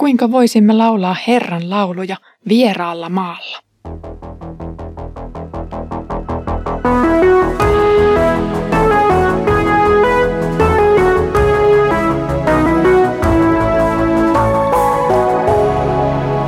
kuinka 0.00 0.30
voisimme 0.30 0.72
laulaa 0.72 1.16
Herran 1.26 1.70
lauluja 1.70 2.16
vieraalla 2.48 3.08
maalla. 3.08 3.58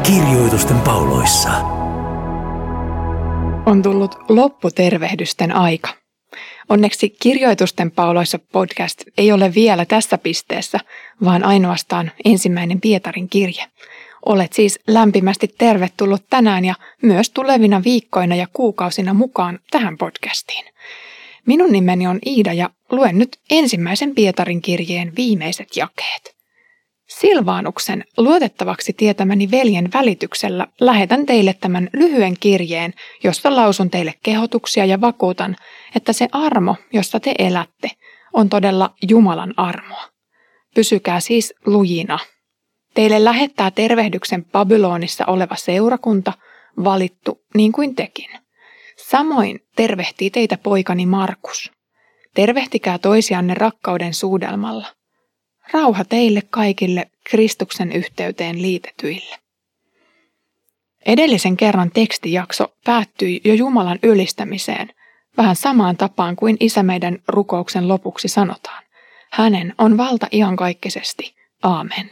Kirjoitusten 0.03 0.81
pauloissa. 0.81 1.51
On 3.67 3.83
tullut 3.83 4.17
lopputervehdysten 4.29 5.57
aika. 5.57 6.02
Onneksi 6.69 7.11
Kirjoitusten 7.11 7.91
pauloissa 7.91 8.39
podcast 8.39 9.03
ei 9.19 9.33
ole 9.33 9.55
vielä 9.55 9.85
tässä 9.85 10.19
pisteessä, 10.19 10.79
vaan 11.25 11.45
ainoastaan 11.45 12.13
ensimmäinen 12.25 12.81
Pietarin 12.81 13.29
kirje. 13.29 13.65
Olet 14.27 14.53
siis 14.53 14.81
lämpimästi 14.87 15.55
tervetullut 15.59 16.23
tänään 16.31 16.65
ja 16.65 16.75
myös 17.03 17.31
tulevina 17.31 17.85
viikkoina 17.85 18.35
ja 18.35 18.47
kuukausina 18.53 19.15
mukaan 19.15 19.59
tähän 19.71 19.99
podcastiin. 19.99 20.65
Minun 21.47 21.73
nimeni 21.73 22.07
on 22.07 22.19
Iida 22.27 22.53
ja 22.53 22.71
luen 22.91 23.19
nyt 23.19 23.39
ensimmäisen 23.51 24.15
Pietarin 24.15 24.63
kirjeen 24.63 25.13
viimeiset 25.17 25.77
jakeet. 25.77 26.42
Silvaanuksen 27.21 28.05
luotettavaksi 28.17 28.93
tietämäni 28.93 29.51
veljen 29.51 29.93
välityksellä 29.95 30.67
lähetän 30.81 31.27
teille 31.27 31.55
tämän 31.61 31.89
lyhyen 31.93 32.37
kirjeen, 32.41 32.95
josta 33.25 33.57
lausun 33.57 33.91
teille 33.91 34.15
kehotuksia 34.23 34.85
ja 34.85 35.01
vakuutan, 35.01 35.57
että 35.95 36.13
se 36.13 36.29
armo, 36.33 36.77
josta 36.93 37.21
te 37.21 37.35
elätte, 37.39 37.91
on 38.33 38.49
todella 38.49 38.95
Jumalan 39.09 39.55
armoa. 39.57 40.03
Pysykää 40.75 41.21
siis 41.21 41.55
lujina. 41.67 42.19
Teille 42.95 43.25
lähettää 43.25 43.71
tervehdyksen 43.71 44.45
Babylonissa 44.45 45.27
oleva 45.27 45.57
seurakunta, 45.57 46.33
valittu 46.85 47.45
niin 47.55 47.73
kuin 47.73 47.95
tekin. 47.95 48.31
Samoin 49.09 49.61
tervehtii 49.77 50.31
teitä 50.31 50.59
poikani 50.59 51.07
Markus. 51.07 51.73
Tervehtikää 52.35 52.99
toisianne 52.99 53.55
rakkauden 53.55 54.15
suudelmalla– 54.15 54.87
Rauha 55.73 56.05
teille 56.05 56.43
kaikille 56.51 57.11
Kristuksen 57.25 57.93
yhteyteen 57.93 58.63
liitetyille. 58.63 59.39
Edellisen 61.07 61.57
kerran 61.57 61.91
tekstijakso 61.91 62.75
päättyi 62.85 63.41
jo 63.45 63.55
Jumalan 63.55 63.99
ylistämiseen, 64.03 64.89
vähän 65.37 65.57
samaan 65.57 65.97
tapaan 65.97 66.37
kuin 66.37 66.57
Isä 66.61 66.83
meidän 66.83 67.19
rukouksen 67.29 67.89
lopuksi 67.89 68.29
sanotaan. 68.29 68.83
Hänen 69.31 69.75
on 69.79 69.97
valta 69.97 70.27
iankaikkisesti. 70.33 71.35
Aamen. 71.63 72.11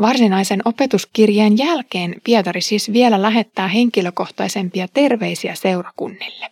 Varsinaisen 0.00 0.62
opetuskirjeen 0.64 1.58
jälkeen 1.58 2.14
Pietari 2.24 2.60
siis 2.60 2.92
vielä 2.92 3.22
lähettää 3.22 3.68
henkilökohtaisempia 3.68 4.88
terveisiä 4.88 5.54
seurakunnille. 5.54 6.50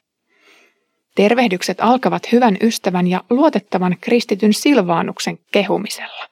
Tervehdykset 1.18 1.80
alkavat 1.80 2.32
hyvän 2.32 2.56
ystävän 2.62 3.06
ja 3.06 3.24
luotettavan 3.30 3.96
kristityn 4.00 4.52
Silvaanuksen 4.52 5.38
kehumisella. 5.52 6.26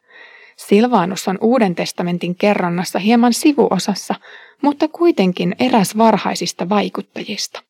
Silvaanus 0.56 1.28
on 1.28 1.38
Uuden 1.40 1.74
testamentin 1.74 2.34
kerronnassa 2.34 2.98
hieman 2.98 3.32
sivuosassa, 3.32 4.14
mutta 4.62 4.88
kuitenkin 4.88 5.56
eräs 5.60 5.98
varhaisista 5.98 6.68
vaikuttajista. 6.68 7.62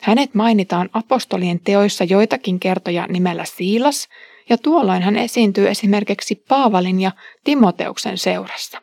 Hänet 0.00 0.34
mainitaan 0.34 0.88
apostolien 0.92 1.60
teoissa 1.60 2.04
joitakin 2.04 2.60
kertoja 2.60 3.06
nimellä 3.06 3.44
Siilas, 3.44 4.08
ja 4.48 4.58
tuolloin 4.58 5.02
hän 5.02 5.16
esiintyy 5.16 5.68
esimerkiksi 5.68 6.34
Paavalin 6.48 7.00
ja 7.00 7.12
Timoteuksen 7.44 8.18
seurassa. 8.18 8.82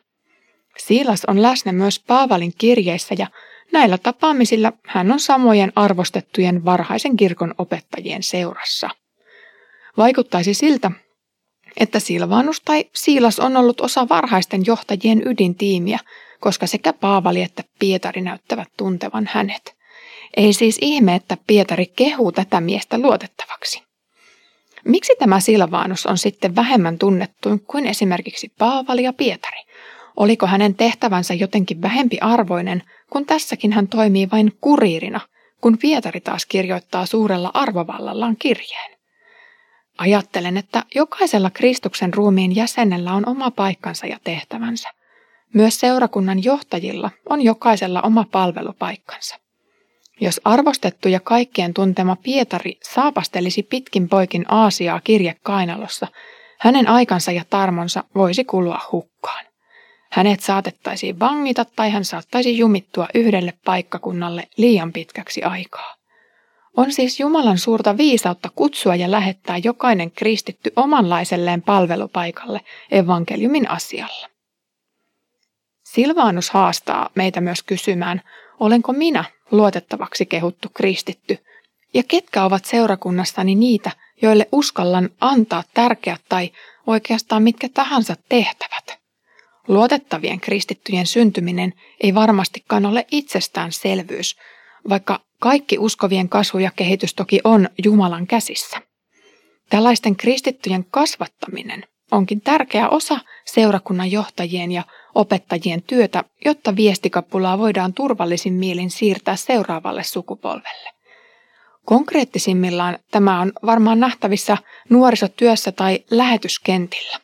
Siilas 0.78 1.24
on 1.24 1.42
läsnä 1.42 1.72
myös 1.72 2.00
Paavalin 2.06 2.52
kirjeissä 2.58 3.14
ja 3.18 3.26
Näillä 3.72 3.98
tapaamisilla 3.98 4.72
hän 4.86 5.12
on 5.12 5.20
samojen 5.20 5.72
arvostettujen 5.76 6.64
varhaisen 6.64 7.16
kirkon 7.16 7.54
opettajien 7.58 8.22
seurassa. 8.22 8.90
Vaikuttaisi 9.96 10.54
siltä, 10.54 10.90
että 11.76 12.00
Silvanus 12.00 12.60
tai 12.60 12.84
Siilas 12.94 13.38
on 13.38 13.56
ollut 13.56 13.80
osa 13.80 14.08
varhaisten 14.08 14.66
johtajien 14.66 15.22
ydintiimiä, 15.26 15.98
koska 16.40 16.66
sekä 16.66 16.92
Paavali 16.92 17.42
että 17.42 17.64
Pietari 17.78 18.20
näyttävät 18.20 18.68
tuntevan 18.76 19.28
hänet. 19.32 19.76
Ei 20.36 20.52
siis 20.52 20.78
ihme, 20.80 21.14
että 21.14 21.36
Pietari 21.46 21.86
kehuu 21.86 22.32
tätä 22.32 22.60
miestä 22.60 22.98
luotettavaksi. 22.98 23.82
Miksi 24.84 25.12
tämä 25.18 25.40
Silvanus 25.40 26.06
on 26.06 26.18
sitten 26.18 26.56
vähemmän 26.56 26.98
tunnettu 26.98 27.48
kuin 27.66 27.86
esimerkiksi 27.86 28.52
Paavali 28.58 29.02
ja 29.02 29.12
Pietari? 29.12 29.58
Oliko 30.16 30.46
hänen 30.46 30.74
tehtävänsä 30.74 31.34
jotenkin 31.34 31.82
vähempi 31.82 32.18
arvoinen, 32.20 32.82
kun 33.10 33.26
tässäkin 33.26 33.72
hän 33.72 33.88
toimii 33.88 34.28
vain 34.32 34.52
kuriirina, 34.60 35.20
kun 35.60 35.78
Pietari 35.78 36.20
taas 36.20 36.46
kirjoittaa 36.46 37.06
suurella 37.06 37.50
arvovallallaan 37.54 38.36
kirjeen? 38.36 38.90
Ajattelen, 39.98 40.56
että 40.56 40.84
jokaisella 40.94 41.50
Kristuksen 41.50 42.14
ruumiin 42.14 42.56
jäsenellä 42.56 43.12
on 43.12 43.28
oma 43.28 43.50
paikkansa 43.50 44.06
ja 44.06 44.18
tehtävänsä. 44.24 44.88
Myös 45.54 45.80
seurakunnan 45.80 46.44
johtajilla 46.44 47.10
on 47.28 47.42
jokaisella 47.42 48.02
oma 48.02 48.24
palvelupaikkansa. 48.32 49.36
Jos 50.20 50.40
arvostettu 50.44 51.08
ja 51.08 51.20
kaikkien 51.20 51.74
tuntema 51.74 52.16
Pietari 52.16 52.78
saapastelisi 52.82 53.62
pitkin 53.62 54.08
poikin 54.08 54.44
Aasiaa 54.48 55.00
kirjekainalossa, 55.00 56.06
hänen 56.60 56.88
aikansa 56.88 57.32
ja 57.32 57.44
tarmonsa 57.50 58.04
voisi 58.14 58.44
kulua 58.44 58.80
hukkaan. 58.92 59.49
Hänet 60.10 60.40
saatettaisiin 60.40 61.20
vangita 61.20 61.64
tai 61.64 61.90
hän 61.90 62.04
saattaisi 62.04 62.58
jumittua 62.58 63.08
yhdelle 63.14 63.52
paikkakunnalle 63.64 64.48
liian 64.56 64.92
pitkäksi 64.92 65.42
aikaa. 65.42 65.94
On 66.76 66.92
siis 66.92 67.20
Jumalan 67.20 67.58
suurta 67.58 67.96
viisautta 67.96 68.50
kutsua 68.54 68.94
ja 68.94 69.10
lähettää 69.10 69.58
jokainen 69.64 70.10
kristitty 70.10 70.72
omanlaiselleen 70.76 71.62
palvelupaikalle 71.62 72.60
evankeliumin 72.90 73.70
asialla. 73.70 74.28
Silvaanus 75.84 76.50
haastaa 76.50 77.10
meitä 77.14 77.40
myös 77.40 77.62
kysymään, 77.62 78.22
olenko 78.60 78.92
minä 78.92 79.24
luotettavaksi 79.50 80.26
kehuttu 80.26 80.68
kristitty, 80.74 81.38
ja 81.94 82.02
ketkä 82.08 82.44
ovat 82.44 82.64
seurakunnassani 82.64 83.54
niitä, 83.54 83.90
joille 84.22 84.48
uskallan 84.52 85.10
antaa 85.20 85.64
tärkeät 85.74 86.20
tai 86.28 86.50
oikeastaan 86.86 87.42
mitkä 87.42 87.68
tahansa 87.68 88.16
tehtävät. 88.28 88.99
Luotettavien 89.70 90.40
kristittyjen 90.40 91.06
syntyminen 91.06 91.74
ei 92.00 92.14
varmastikaan 92.14 92.86
ole 92.86 93.06
itsestäänselvyys, 93.10 94.36
vaikka 94.88 95.20
kaikki 95.40 95.78
uskovien 95.78 96.28
kasvu 96.28 96.58
ja 96.58 96.70
kehitys 96.76 97.14
toki 97.14 97.40
on 97.44 97.68
Jumalan 97.84 98.26
käsissä. 98.26 98.82
Tällaisten 99.68 100.16
kristittyjen 100.16 100.84
kasvattaminen 100.90 101.84
onkin 102.10 102.40
tärkeä 102.40 102.88
osa 102.88 103.18
seurakunnan 103.44 104.10
johtajien 104.10 104.72
ja 104.72 104.82
opettajien 105.14 105.82
työtä, 105.82 106.24
jotta 106.44 106.76
viestikapulaa 106.76 107.58
voidaan 107.58 107.94
turvallisin 107.94 108.54
mielin 108.54 108.90
siirtää 108.90 109.36
seuraavalle 109.36 110.02
sukupolvelle. 110.04 110.90
Konkreettisimmillaan 111.86 112.98
tämä 113.10 113.40
on 113.40 113.52
varmaan 113.66 114.00
nähtävissä 114.00 114.56
nuorisotyössä 114.88 115.72
tai 115.72 116.04
lähetyskentillä. 116.10 117.20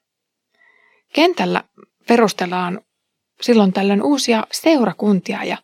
Kentällä 1.12 1.64
perustellaan 2.08 2.80
silloin 3.40 3.72
tällöin 3.72 4.02
uusia 4.02 4.46
seurakuntia 4.52 5.44
ja 5.44 5.56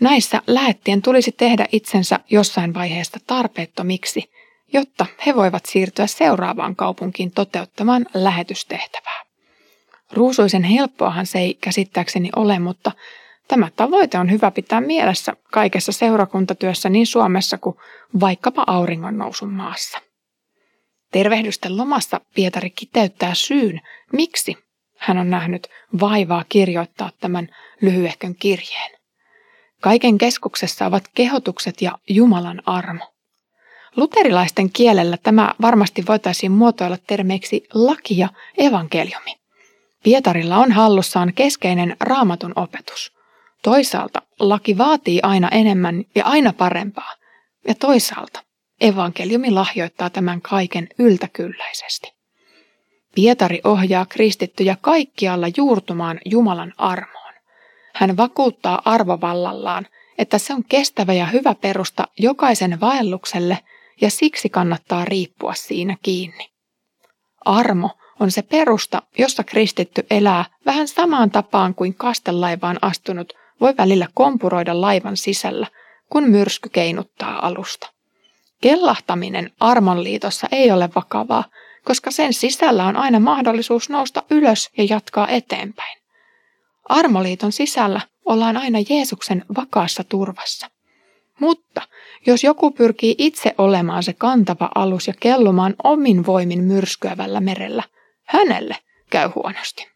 näissä 0.00 0.42
lähettien 0.46 1.02
tulisi 1.02 1.32
tehdä 1.32 1.66
itsensä 1.72 2.20
jossain 2.30 2.74
vaiheessa 2.74 3.18
tarpeettomiksi, 3.26 4.30
jotta 4.72 5.06
he 5.26 5.34
voivat 5.34 5.66
siirtyä 5.66 6.06
seuraavaan 6.06 6.76
kaupunkiin 6.76 7.30
toteuttamaan 7.30 8.06
lähetystehtävää. 8.14 9.24
Ruusuisen 10.12 10.62
helppoahan 10.62 11.26
se 11.26 11.38
ei 11.38 11.54
käsittääkseni 11.54 12.30
ole, 12.36 12.58
mutta 12.58 12.92
tämä 13.48 13.68
tavoite 13.76 14.18
on 14.18 14.30
hyvä 14.30 14.50
pitää 14.50 14.80
mielessä 14.80 15.36
kaikessa 15.52 15.92
seurakuntatyössä 15.92 16.88
niin 16.88 17.06
Suomessa 17.06 17.58
kuin 17.58 17.76
vaikkapa 18.20 18.64
auringon 18.66 19.18
nousun 19.18 19.52
maassa. 19.52 19.98
Tervehdysten 21.12 21.76
lomassa 21.76 22.20
Pietari 22.34 22.70
kiteyttää 22.70 23.34
syyn, 23.34 23.80
miksi 24.12 24.56
hän 24.98 25.18
on 25.18 25.30
nähnyt 25.30 25.68
vaivaa 26.00 26.44
kirjoittaa 26.48 27.10
tämän 27.20 27.48
lyhyehkön 27.80 28.34
kirjeen. 28.34 28.90
Kaiken 29.80 30.18
keskuksessa 30.18 30.86
ovat 30.86 31.04
kehotukset 31.14 31.82
ja 31.82 31.98
Jumalan 32.08 32.62
armo. 32.66 33.14
Luterilaisten 33.96 34.70
kielellä 34.70 35.16
tämä 35.16 35.54
varmasti 35.60 36.04
voitaisiin 36.08 36.52
muotoilla 36.52 36.98
termeiksi 37.06 37.66
laki 37.74 38.18
ja 38.18 38.28
evankeliumi. 38.58 39.34
Pietarilla 40.02 40.56
on 40.56 40.72
hallussaan 40.72 41.32
keskeinen 41.34 41.96
raamatun 42.00 42.52
opetus. 42.56 43.12
Toisaalta 43.62 44.22
laki 44.40 44.78
vaatii 44.78 45.20
aina 45.22 45.48
enemmän 45.48 46.04
ja 46.14 46.24
aina 46.24 46.52
parempaa, 46.52 47.14
ja 47.68 47.74
toisaalta 47.74 48.42
evankeliumi 48.80 49.50
lahjoittaa 49.50 50.10
tämän 50.10 50.42
kaiken 50.42 50.88
yltäkylläisesti. 50.98 52.13
Pietari 53.14 53.60
ohjaa 53.64 54.06
kristittyjä 54.06 54.76
kaikkialla 54.80 55.46
juurtumaan 55.56 56.20
Jumalan 56.24 56.72
armoon. 56.78 57.34
Hän 57.94 58.16
vakuuttaa 58.16 58.82
arvovallallaan, 58.84 59.86
että 60.18 60.38
se 60.38 60.54
on 60.54 60.64
kestävä 60.68 61.12
ja 61.12 61.26
hyvä 61.26 61.54
perusta 61.54 62.08
jokaisen 62.18 62.80
vaellukselle 62.80 63.58
ja 64.00 64.10
siksi 64.10 64.48
kannattaa 64.48 65.04
riippua 65.04 65.54
siinä 65.54 65.96
kiinni. 66.02 66.48
Armo 67.44 67.90
on 68.20 68.30
se 68.30 68.42
perusta, 68.42 69.02
jossa 69.18 69.44
kristitty 69.44 70.06
elää 70.10 70.44
vähän 70.66 70.88
samaan 70.88 71.30
tapaan 71.30 71.74
kuin 71.74 71.94
kastelaivaan 71.94 72.78
astunut 72.82 73.32
voi 73.60 73.74
välillä 73.76 74.08
kompuroida 74.14 74.80
laivan 74.80 75.16
sisällä, 75.16 75.66
kun 76.10 76.24
myrsky 76.24 76.68
keinuttaa 76.68 77.46
alusta. 77.46 77.90
Kellahtaminen 78.60 79.50
armonliitossa 79.60 80.48
ei 80.52 80.70
ole 80.70 80.88
vakavaa, 80.94 81.44
koska 81.84 82.10
sen 82.10 82.32
sisällä 82.32 82.84
on 82.86 82.96
aina 82.96 83.20
mahdollisuus 83.20 83.88
nousta 83.88 84.22
ylös 84.30 84.70
ja 84.76 84.86
jatkaa 84.90 85.28
eteenpäin. 85.28 85.98
Armoliiton 86.88 87.52
sisällä 87.52 88.00
ollaan 88.24 88.56
aina 88.56 88.78
Jeesuksen 88.88 89.44
vakaassa 89.56 90.04
turvassa. 90.04 90.70
Mutta 91.40 91.82
jos 92.26 92.44
joku 92.44 92.70
pyrkii 92.70 93.14
itse 93.18 93.54
olemaan 93.58 94.02
se 94.02 94.12
kantava 94.12 94.70
alus 94.74 95.06
ja 95.06 95.14
kellumaan 95.20 95.74
omin 95.84 96.26
voimin 96.26 96.62
myrskyävällä 96.62 97.40
merellä, 97.40 97.82
hänelle 98.24 98.76
käy 99.10 99.30
huonosti. 99.34 99.88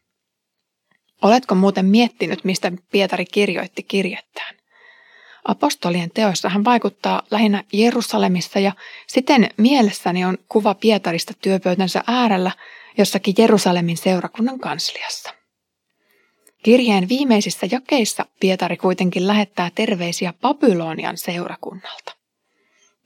Oletko 1.21 1.55
muuten 1.55 1.85
miettinyt, 1.85 2.43
mistä 2.43 2.71
Pietari 2.91 3.25
kirjoitti 3.25 3.83
kirjettään? 3.83 4.58
Apostolien 5.45 6.11
teoissa 6.11 6.49
hän 6.49 6.65
vaikuttaa 6.65 7.23
lähinnä 7.31 7.63
Jerusalemissa 7.73 8.59
ja 8.59 8.71
siten 9.07 9.49
mielessäni 9.57 10.25
on 10.25 10.37
kuva 10.49 10.73
Pietarista 10.73 11.33
työpöytänsä 11.41 12.03
äärellä 12.07 12.51
jossakin 12.97 13.33
Jerusalemin 13.37 13.97
seurakunnan 13.97 14.59
kansliassa. 14.59 15.33
Kirjeen 16.63 17.09
viimeisissä 17.09 17.67
jakeissa 17.71 18.25
Pietari 18.39 18.77
kuitenkin 18.77 19.27
lähettää 19.27 19.71
terveisiä 19.75 20.33
Babylonian 20.41 21.17
seurakunnalta. 21.17 22.15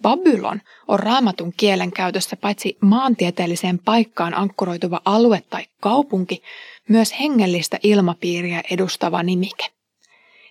Babylon 0.02 0.62
on 0.88 1.00
raamatun 1.00 1.54
kielen 1.58 1.92
käytössä 1.92 2.36
paitsi 2.36 2.78
maantieteelliseen 2.82 3.80
paikkaan 3.80 4.34
ankkuroituva 4.34 5.02
alue 5.06 5.42
tai 5.50 5.66
kaupunki, 5.82 6.42
myös 6.90 7.20
hengellistä 7.20 7.80
ilmapiiriä 7.84 8.62
edustava 8.72 9.24
nimike. 9.24 9.66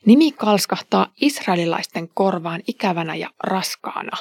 Nimi 0.07 0.33
kalskahtaa 0.33 1.07
israelilaisten 1.21 2.09
korvaan 2.15 2.63
ikävänä 2.67 3.15
ja 3.15 3.31
raskaana. 3.45 4.17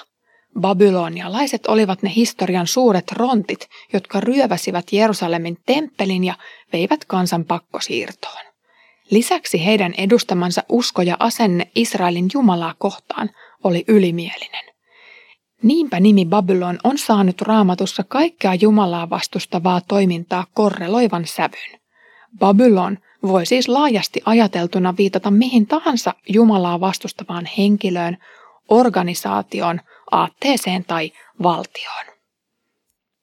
Babylonialaiset 0.60 1.66
olivat 1.68 2.04
ne 2.04 2.12
historian 2.16 2.68
suuret 2.68 3.12
rontit, 3.12 3.68
jotka 3.94 4.19
ryöväsivät 4.19 4.86
Jerusalemin 4.92 5.57
temppelin 5.66 6.24
ja 6.24 6.33
veivät 6.74 7.06
kansan 7.06 7.45
pakkosiirtoon. 7.45 8.45
Lisäksi 9.10 9.66
heidän 9.66 9.94
edustamansa 9.98 10.63
usko 10.69 11.01
ja 11.01 11.18
asenne 11.19 11.72
Israelin 11.75 12.30
Jumalaa 12.34 12.75
kohtaan 12.77 13.30
oli 13.63 13.84
ylimielinen. 13.88 14.66
Niinpä 15.63 16.00
nimi 16.00 16.25
Babylon 16.25 16.80
on 16.84 16.98
saanut 16.98 17.42
raamatussa 17.42 18.04
kaikkea 18.04 18.54
Jumalaa 18.54 19.10
vastustavaa 19.10 19.81
toimintaa 19.81 20.45
korreloivan 20.54 21.27
sävyn. 21.27 21.80
Babylon 22.39 22.98
voi 23.23 23.45
siis 23.45 23.68
laajasti 23.68 24.21
ajateltuna 24.25 24.94
viitata 24.97 25.31
mihin 25.31 25.68
tahansa 25.68 26.13
Jumalaa 26.29 26.79
vastustavaan 26.79 27.47
henkilöön, 27.57 28.18
organisaatioon, 28.69 29.81
aatteeseen 30.12 30.85
tai 30.85 31.12
valtioon. 31.44 32.06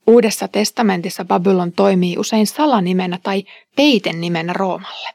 Uudessa 0.06 0.48
testamentissa 0.48 1.24
Babylon 1.24 1.72
toimii 1.72 2.18
usein 2.18 2.46
salanimenä 2.46 3.18
tai 3.22 3.44
peiten 3.76 4.20
nimenä 4.20 4.52
Roomalle. 4.52 5.08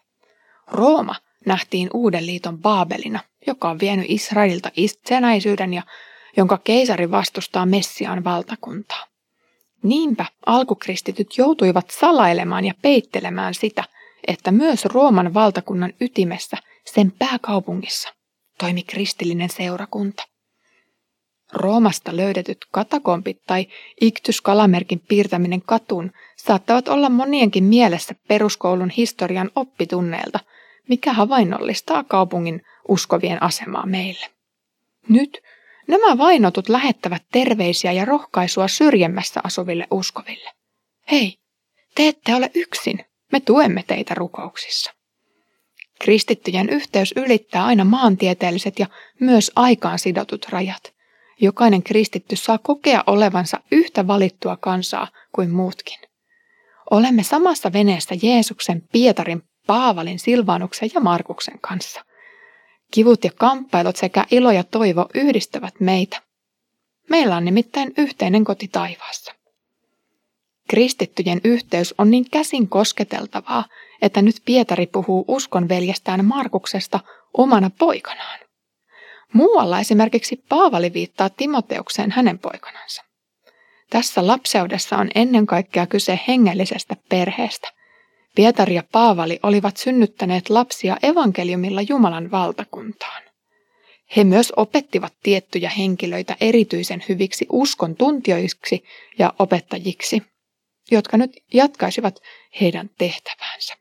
Rooma 0.72 1.16
nähtiin 1.46 1.90
uuden 1.94 2.26
liiton 2.26 2.58
Baabelina, 2.60 3.20
joka 3.48 3.70
on 3.70 3.80
vienyt 3.80 4.06
Israelilta 4.10 4.72
itsenäisyyden 4.76 5.74
ja 5.74 5.84
jonka 6.38 6.58
keisari 6.64 7.12
vastustaa 7.12 7.66
Messiaan 7.66 8.24
valtakuntaa. 8.24 9.06
Niinpä 9.84 10.26
alkukristityt 10.46 11.38
joutuivat 11.38 11.90
salailemaan 11.90 12.66
ja 12.66 12.74
peittelemään 12.82 13.54
sitä, 13.54 13.84
että 14.28 14.52
myös 14.52 14.86
Rooman 14.86 15.34
valtakunnan 15.34 15.94
ytimessä, 16.02 16.58
sen 16.86 17.12
pääkaupungissa, 17.12 18.10
toimi 18.58 18.84
kristillinen 18.84 19.50
seurakunta. 19.50 20.24
Roomasta 21.54 22.16
löydetyt 22.16 22.58
katakompit 22.72 23.42
tai 23.48 23.68
iktyskalamerkin 24.02 25.00
piirtäminen 25.00 25.62
katuun 25.62 26.12
saattavat 26.38 26.88
olla 26.88 27.10
monienkin 27.10 27.64
mielessä 27.64 28.16
peruskoulun 28.28 28.90
historian 28.90 29.52
oppitunneilta, 29.56 30.40
mikä 30.90 31.14
havainnollistaa 31.14 32.04
kaupungin 32.04 32.62
uskovien 32.88 33.44
asemaa 33.44 33.86
meille. 33.86 34.26
Nyt 35.10 35.42
Nämä 35.88 36.18
vainotut 36.18 36.70
lähettävät 36.70 37.24
terveisiä 37.32 37.92
ja 37.92 38.06
rohkaisua 38.06 38.68
syrjemmässä 38.68 39.42
asuville 39.44 39.88
uskoville. 39.92 40.52
Hei, 41.12 41.38
te 41.96 42.08
ette 42.08 42.36
ole 42.36 42.52
yksin. 42.54 43.06
Me 43.34 43.40
tuemme 43.40 43.84
teitä 43.88 44.14
rukouksissa. 44.14 44.94
Kristittyjen 46.02 46.70
yhteys 46.70 47.14
ylittää 47.16 47.66
aina 47.66 47.84
maantieteelliset 47.84 48.80
ja 48.80 48.88
myös 49.20 49.52
aikaan 49.56 50.00
sidotut 50.00 50.46
rajat. 50.50 50.94
Jokainen 51.42 51.84
kristitty 51.84 52.36
saa 52.36 52.58
kokea 52.58 53.04
olevansa 53.08 53.60
yhtä 53.72 54.08
valittua 54.08 54.58
kansaa 54.58 55.08
kuin 55.32 55.50
muutkin. 55.50 56.00
Olemme 56.92 57.24
samassa 57.24 57.74
veneessä 57.74 58.16
Jeesuksen, 58.24 58.84
Pietarin, 58.92 59.44
Paavalin, 59.68 60.20
Silvanuksen 60.20 60.90
ja 60.94 61.02
Markuksen 61.02 61.60
kanssa– 61.60 62.06
Kivut 62.94 63.24
ja 63.24 63.32
kamppailut 63.36 63.96
sekä 63.96 64.26
ilo 64.32 64.52
ja 64.52 64.64
toivo 64.64 65.10
yhdistävät 65.14 65.80
meitä. 65.80 66.22
Meillä 67.10 67.36
on 67.36 67.46
nimittäin 67.46 67.94
yhteinen 67.98 68.44
koti 68.44 68.68
taivaassa. 68.68 69.34
Kristittyjen 70.70 71.42
yhteys 71.44 71.94
on 71.98 72.12
niin 72.12 72.26
käsin 72.32 72.70
kosketeltavaa, 72.70 73.66
että 74.02 74.22
nyt 74.22 74.36
Pietari 74.46 74.88
puhuu 74.88 75.26
uskon 75.28 75.70
veljestään 75.70 76.26
Markuksesta 76.26 77.00
omana 77.38 77.72
poikanaan. 77.80 78.40
Muualla 79.34 79.80
esimerkiksi 79.80 80.44
Paavali 80.50 80.94
viittaa 80.94 81.30
Timoteukseen 81.30 82.12
hänen 82.12 82.40
poikanansa. 82.40 83.04
Tässä 83.90 84.28
lapseudessa 84.28 84.98
on 84.98 85.10
ennen 85.16 85.46
kaikkea 85.46 85.88
kyse 85.88 86.20
hengellisestä 86.28 86.96
perheestä– 87.10 87.70
Pietari 88.36 88.76
ja 88.76 88.84
Paavali 88.92 89.40
olivat 89.44 89.78
synnyttäneet 89.78 90.50
lapsia 90.50 90.98
evankeliumilla 91.04 91.82
Jumalan 91.82 92.32
valtakuntaan. 92.32 93.24
He 94.16 94.24
myös 94.24 94.54
opettivat 94.56 95.14
tiettyjä 95.24 95.70
henkilöitä 95.70 96.36
erityisen 96.42 97.04
hyviksi 97.10 97.46
uskon 97.50 97.96
tuntijoiksi 97.96 98.84
ja 99.20 99.34
opettajiksi, 99.40 100.24
jotka 100.92 101.18
nyt 101.18 101.32
jatkaisivat 101.54 102.20
heidän 102.62 102.90
tehtäväänsä. 102.98 103.74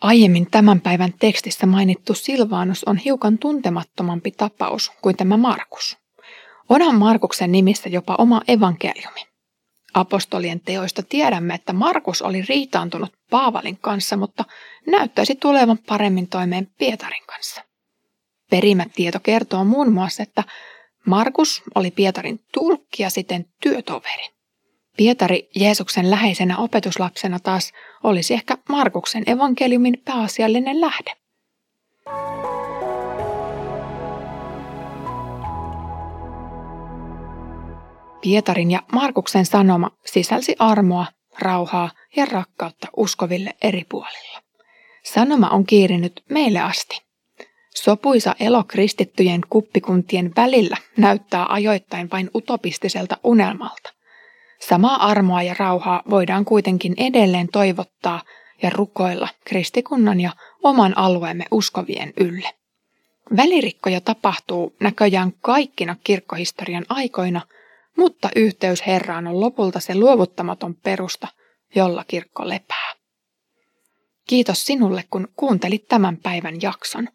Aiemmin 0.00 0.50
tämän 0.50 0.80
päivän 0.80 1.12
tekstissä 1.18 1.66
mainittu 1.66 2.14
Silvaanus 2.14 2.84
on 2.84 2.96
hiukan 2.96 3.38
tuntemattomampi 3.38 4.30
tapaus 4.30 4.92
kuin 5.02 5.16
tämä 5.16 5.36
Markus. 5.36 5.98
Onhan 6.68 6.94
Markuksen 6.94 7.52
nimissä 7.52 7.88
jopa 7.88 8.14
oma 8.18 8.42
evankeliumi. 8.48 9.20
Apostolien 9.94 10.60
teoista 10.60 11.02
tiedämme, 11.02 11.54
että 11.54 11.72
Markus 11.72 12.22
oli 12.22 12.42
riitaantunut 12.42 13.12
Paavalin 13.30 13.78
kanssa, 13.78 14.16
mutta 14.16 14.44
näyttäisi 14.86 15.34
tulevan 15.34 15.78
paremmin 15.78 16.28
toimeen 16.28 16.68
Pietarin 16.78 17.26
kanssa. 17.26 17.62
Perimätieto 18.50 19.20
kertoo 19.20 19.64
muun 19.64 19.92
muassa, 19.92 20.22
että 20.22 20.44
Markus 21.06 21.62
oli 21.74 21.90
Pietarin 21.90 22.40
tulkki 22.52 23.02
ja 23.02 23.10
siten 23.10 23.46
työtoveri. 23.62 24.33
Pietari 24.96 25.48
Jeesuksen 25.54 26.10
läheisenä 26.10 26.58
opetuslapsena 26.58 27.38
taas 27.38 27.72
olisi 28.02 28.34
ehkä 28.34 28.58
Markuksen 28.68 29.22
evankeliumin 29.26 30.02
pääasiallinen 30.04 30.80
lähde. 30.80 31.12
Pietarin 38.20 38.70
ja 38.70 38.82
Markuksen 38.92 39.46
sanoma 39.46 39.90
sisälsi 40.06 40.56
armoa, 40.58 41.06
rauhaa 41.38 41.90
ja 42.16 42.24
rakkautta 42.24 42.88
uskoville 42.96 43.50
eri 43.62 43.84
puolilla. 43.88 44.42
Sanoma 45.02 45.48
on 45.48 45.66
kiirinyt 45.66 46.24
meille 46.30 46.60
asti. 46.60 47.02
Sopuisa 47.74 48.34
elo 48.40 48.64
kristittyjen 48.64 49.40
kuppikuntien 49.50 50.32
välillä 50.36 50.76
näyttää 50.96 51.46
ajoittain 51.48 52.10
vain 52.10 52.30
utopistiselta 52.34 53.16
unelmalta. 53.24 53.93
Samaa 54.68 55.06
armoa 55.06 55.42
ja 55.42 55.54
rauhaa 55.58 56.02
voidaan 56.10 56.44
kuitenkin 56.44 56.94
edelleen 56.96 57.48
toivottaa 57.48 58.22
ja 58.62 58.70
rukoilla 58.70 59.28
kristikunnan 59.44 60.20
ja 60.20 60.30
oman 60.62 60.98
alueemme 60.98 61.44
uskovien 61.50 62.12
ylle. 62.20 62.48
Välirikkoja 63.36 64.00
tapahtuu 64.00 64.74
näköjään 64.80 65.32
kaikkina 65.40 65.96
kirkkohistorian 66.04 66.84
aikoina– 66.88 67.40
mutta 67.96 68.28
yhteys 68.36 68.86
Herraan 68.86 69.26
on 69.26 69.40
lopulta 69.40 69.80
se 69.80 69.94
luovuttamaton 69.94 70.74
perusta, 70.74 71.28
jolla 71.74 72.04
kirkko 72.08 72.48
lepää. 72.48 72.92
Kiitos 74.26 74.66
sinulle, 74.66 75.04
kun 75.10 75.28
kuuntelit 75.36 75.88
tämän 75.88 76.16
päivän 76.16 76.62
jakson. 76.62 77.08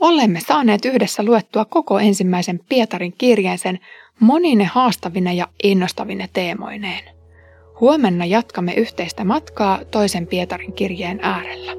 Olemme 0.00 0.40
saaneet 0.40 0.84
yhdessä 0.84 1.22
luettua 1.22 1.64
koko 1.64 1.98
ensimmäisen 1.98 2.60
Pietarin 2.68 3.14
kirjeen 3.18 3.58
sen 3.58 3.78
monine 4.20 4.64
haastavine 4.64 5.34
ja 5.34 5.48
innostavine 5.62 6.28
teemoineen. 6.32 7.04
Huomenna 7.80 8.24
jatkamme 8.24 8.74
yhteistä 8.74 9.24
matkaa 9.24 9.80
toisen 9.90 10.26
Pietarin 10.26 10.72
kirjeen 10.72 11.18
äärellä. 11.22 11.72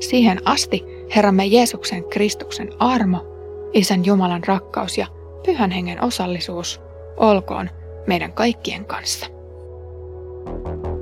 Siihen 0.00 0.40
asti 0.44 0.84
Herramme 1.16 1.46
Jeesuksen 1.46 2.04
Kristuksen 2.04 2.70
armo, 2.78 3.26
Isän 3.72 4.04
Jumalan 4.04 4.44
rakkaus 4.46 4.98
ja 4.98 5.06
Pyhän 5.46 5.70
Hengen 5.70 6.04
osallisuus 6.04 6.80
olkoon 7.16 7.70
meidän 8.06 8.32
kaikkien 8.32 8.84
kanssa. 8.84 9.26
thank 10.46 10.86
you 10.86 10.93